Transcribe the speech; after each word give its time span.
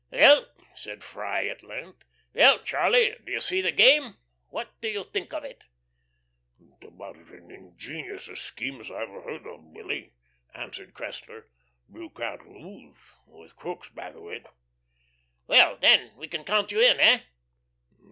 "Well," 0.09 0.51
said 0.73 1.01
Freye, 1.03 1.47
at 1.47 1.61
length, 1.61 2.05
"well, 2.33 2.57
Charlie, 2.63 3.15
do 3.23 3.31
you 3.33 3.39
see 3.39 3.61
the 3.61 3.71
game? 3.71 4.15
What 4.47 4.81
do 4.81 4.87
you 4.89 5.03
think 5.03 5.31
of 5.31 5.43
it?" 5.43 5.65
"It's 6.59 6.87
about 6.91 7.19
as 7.19 7.29
ingenious 7.29 8.27
a 8.27 8.35
scheme 8.35 8.81
as 8.81 8.89
I 8.89 9.03
ever 9.03 9.21
heard 9.21 9.45
of, 9.45 9.71
Billy," 9.75 10.13
answered 10.55 10.95
Cressler. 10.95 11.43
"You 11.87 12.09
can't 12.09 12.49
lose, 12.49 12.95
with 13.27 13.55
Crookes 13.55 13.89
back 13.89 14.15
of 14.15 14.25
it." 14.29 14.47
"Well, 15.45 15.77
then, 15.77 16.17
we 16.17 16.27
can 16.27 16.45
count 16.45 16.71
you 16.71 16.79
in, 16.81 16.97
hey?" 16.97 17.21